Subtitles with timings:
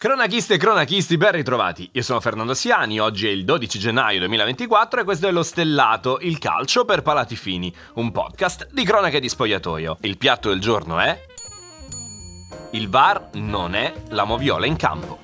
[0.00, 1.88] Cronachiste e cronachisti, ben ritrovati.
[1.94, 6.20] Io sono Fernando Siani, oggi è il 12 gennaio 2024 e questo è lo Stellato,
[6.20, 9.96] il calcio per palati fini, un podcast di cronache di spogliatoio.
[10.02, 11.20] Il piatto del giorno è...
[12.70, 15.18] Il VAR non è la moviola in campo.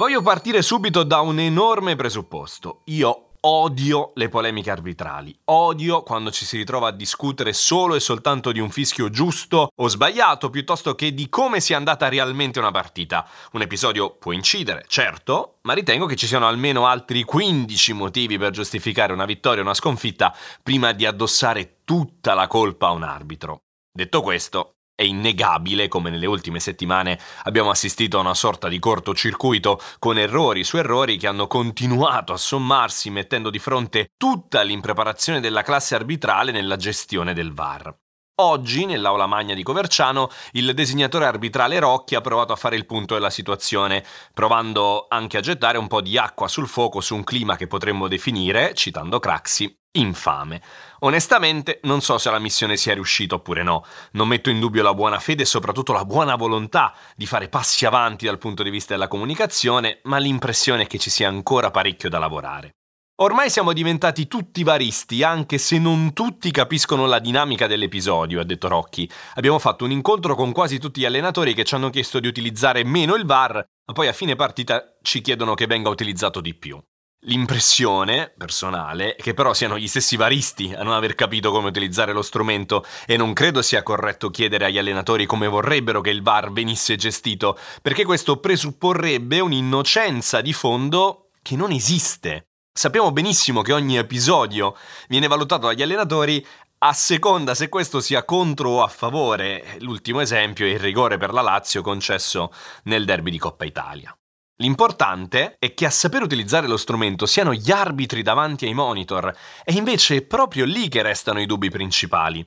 [0.00, 2.80] Voglio partire subito da un enorme presupposto.
[2.84, 5.38] Io odio le polemiche arbitrali.
[5.44, 9.88] Odio quando ci si ritrova a discutere solo e soltanto di un fischio giusto o
[9.88, 13.28] sbagliato piuttosto che di come sia andata realmente una partita.
[13.52, 18.52] Un episodio può incidere, certo, ma ritengo che ci siano almeno altri 15 motivi per
[18.52, 23.64] giustificare una vittoria o una sconfitta prima di addossare tutta la colpa a un arbitro.
[23.92, 29.80] Detto questo, è innegabile come nelle ultime settimane abbiamo assistito a una sorta di cortocircuito
[29.98, 35.62] con errori su errori che hanno continuato a sommarsi mettendo di fronte tutta l'impreparazione della
[35.62, 37.96] classe arbitrale nella gestione del VAR.
[38.40, 43.14] Oggi, nell'aula magna di Coverciano, il designatore arbitrale Rocchi ha provato a fare il punto
[43.14, 47.56] della situazione, provando anche a gettare un po' di acqua sul fuoco su un clima
[47.56, 50.62] che potremmo definire, citando Craxi, infame.
[51.00, 53.84] Onestamente non so se la missione sia riuscita oppure no.
[54.12, 57.86] Non metto in dubbio la buona fede e soprattutto la buona volontà di fare passi
[57.86, 62.08] avanti dal punto di vista della comunicazione, ma l'impressione è che ci sia ancora parecchio
[62.08, 62.74] da lavorare.
[63.20, 68.66] Ormai siamo diventati tutti varisti, anche se non tutti capiscono la dinamica dell'episodio, ha detto
[68.66, 69.10] Rocchi.
[69.34, 72.82] Abbiamo fatto un incontro con quasi tutti gli allenatori che ci hanno chiesto di utilizzare
[72.82, 76.80] meno il VAR, ma poi a fine partita ci chiedono che venga utilizzato di più.
[77.24, 82.14] L'impressione personale è che però siano gli stessi varisti a non aver capito come utilizzare
[82.14, 86.50] lo strumento e non credo sia corretto chiedere agli allenatori come vorrebbero che il VAR
[86.50, 92.46] venisse gestito, perché questo presupporrebbe un'innocenza di fondo che non esiste.
[92.72, 94.74] Sappiamo benissimo che ogni episodio
[95.06, 96.44] viene valutato dagli allenatori
[96.78, 99.76] a seconda se questo sia contro o a favore.
[99.80, 102.50] L'ultimo esempio è il rigore per la Lazio concesso
[102.84, 104.16] nel derby di Coppa Italia.
[104.60, 109.34] L'importante è che a saper utilizzare lo strumento siano gli arbitri davanti ai monitor,
[109.64, 112.46] e invece è proprio lì che restano i dubbi principali.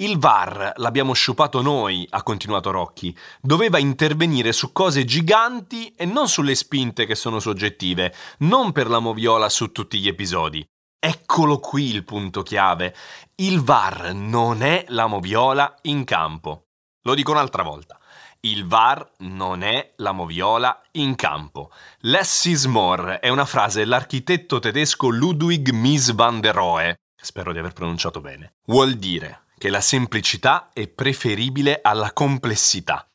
[0.00, 3.14] Il VAR l'abbiamo sciupato noi, ha continuato Rocchi.
[3.40, 9.00] Doveva intervenire su cose giganti e non sulle spinte che sono soggettive, non per la
[9.00, 10.64] moviola su tutti gli episodi.
[10.98, 12.94] Eccolo qui il punto chiave.
[13.34, 16.69] Il VAR non è la moviola in campo.
[17.02, 17.98] Lo dico un'altra volta.
[18.40, 21.70] Il VAR non è la moviola in campo.
[22.00, 26.96] Less is more è una frase dell'architetto tedesco Ludwig Mies van der Rohe.
[27.20, 28.54] Spero di aver pronunciato bene.
[28.66, 33.06] Vuol dire che la semplicità è preferibile alla complessità.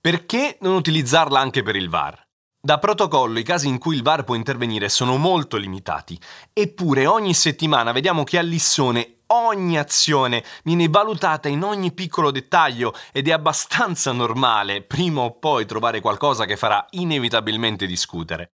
[0.00, 2.23] Perché non utilizzarla anche per il VAR?
[2.64, 6.18] Da protocollo i casi in cui il VAR può intervenire sono molto limitati,
[6.50, 12.94] eppure ogni settimana vediamo che a Lissone ogni azione viene valutata in ogni piccolo dettaglio
[13.12, 18.52] ed è abbastanza normale prima o poi trovare qualcosa che farà inevitabilmente discutere.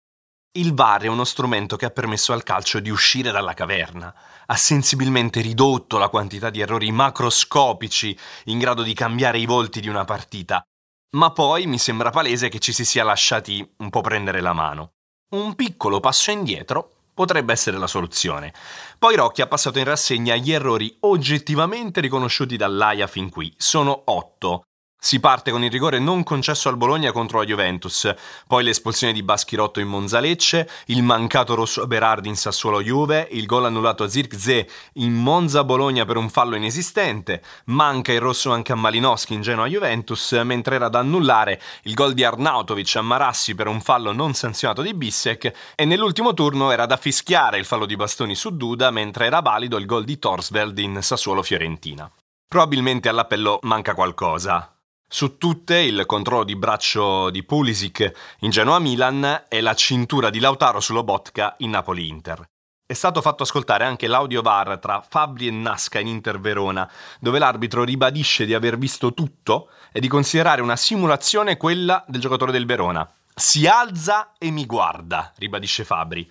[0.58, 4.16] Il VAR è uno strumento che ha permesso al calcio di uscire dalla caverna,
[4.46, 9.90] ha sensibilmente ridotto la quantità di errori macroscopici in grado di cambiare i volti di
[9.90, 10.66] una partita,
[11.12, 14.92] ma poi mi sembra palese che ci si sia lasciati un po' prendere la mano.
[15.30, 18.54] Un piccolo passo indietro potrebbe essere la soluzione.
[19.00, 23.52] Poi Rocchi ha passato in rassegna gli errori oggettivamente riconosciuti dall'AIA fin qui.
[23.58, 24.67] Sono otto.
[25.00, 28.14] Si parte con il rigore non concesso al Bologna contro la Juventus,
[28.48, 33.66] poi l'espulsione di Baschirotto in Monza-Lecce, il mancato rosso a Berardi in Sassuolo-Juve, il gol
[33.66, 39.36] annullato a Zirkzee in Monza-Bologna per un fallo inesistente, manca il rosso anche a Malinowski
[39.36, 44.12] in Genoa-Juventus, mentre era da annullare il gol di Arnautovic a Marassi per un fallo
[44.12, 48.58] non sanzionato di Bissek e nell'ultimo turno era da fischiare il fallo di Bastoni su
[48.58, 52.12] Duda, mentre era valido il gol di Torsveld in Sassuolo-Fiorentina.
[52.48, 54.72] Probabilmente all'appello manca qualcosa.
[55.10, 60.82] Su tutte il controllo di braccio di Pulisic in Genoa-Milan e la cintura di Lautaro
[60.82, 62.46] su Lobotka in Napoli-Inter.
[62.86, 66.92] È stato fatto ascoltare anche l'audio VAR tra Fabri e Nasca in Inter Verona,
[67.22, 72.52] dove l'arbitro ribadisce di aver visto tutto e di considerare una simulazione quella del giocatore
[72.52, 73.10] del Verona.
[73.34, 76.30] Si alza e mi guarda, ribadisce Fabri.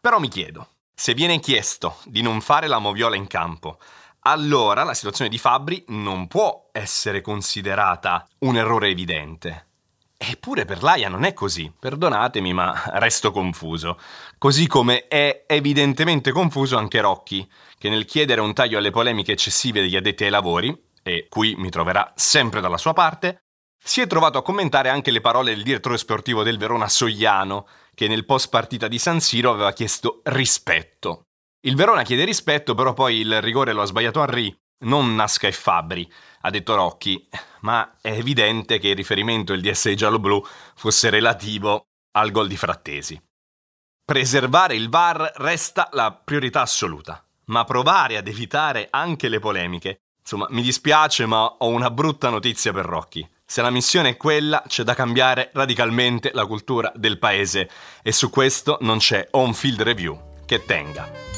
[0.00, 3.78] Però mi chiedo, se viene chiesto di non fare la moviola in campo,
[4.26, 9.66] allora la situazione di Fabri non può essere considerata un errore evidente.
[10.18, 14.00] Eppure per l'AIA non è così, perdonatemi ma resto confuso.
[14.38, 19.80] Così come è evidentemente confuso anche Rocchi, che nel chiedere un taglio alle polemiche eccessive
[19.80, 23.42] degli addetti ai lavori, e qui mi troverà sempre dalla sua parte,
[23.78, 28.08] si è trovato a commentare anche le parole del direttore sportivo del Verona Sogliano, che
[28.08, 31.25] nel post partita di San Siro aveva chiesto rispetto.
[31.60, 35.52] Il Verona chiede rispetto, però poi il rigore lo ha sbagliato Henry, non Nasca e
[35.52, 36.10] Fabri,
[36.42, 37.26] ha detto Rocchi,
[37.60, 40.44] ma è evidente che il riferimento del DSI giallo-blu
[40.74, 43.20] fosse relativo al gol di Frattesi.
[44.04, 50.02] Preservare il VAR resta la priorità assoluta, ma provare ad evitare anche le polemiche.
[50.20, 53.28] Insomma, mi dispiace, ma ho una brutta notizia per Rocchi.
[53.44, 57.70] Se la missione è quella, c'è da cambiare radicalmente la cultura del paese
[58.02, 61.35] e su questo non c'è on-field review che tenga.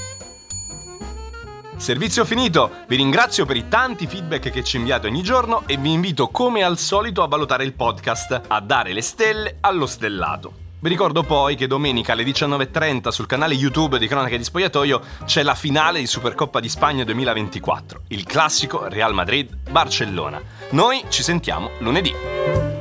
[1.78, 5.92] Servizio finito, vi ringrazio per i tanti feedback che ci inviate ogni giorno e vi
[5.92, 10.66] invito come al solito a valutare il podcast, a dare le stelle allo stellato.
[10.80, 15.44] Vi ricordo poi che domenica alle 19.30 sul canale YouTube di Cronache di Spogliatoio c'è
[15.44, 20.42] la finale di Supercoppa di Spagna 2024, il classico Real Madrid-Barcellona.
[20.70, 22.77] Noi ci sentiamo lunedì.